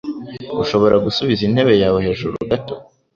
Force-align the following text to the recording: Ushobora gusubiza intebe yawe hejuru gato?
Ushobora 0.63 0.95
gusubiza 1.05 1.41
intebe 1.47 1.73
yawe 1.83 1.99
hejuru 2.05 2.35
gato? 2.51 2.75